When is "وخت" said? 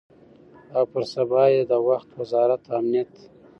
1.87-2.09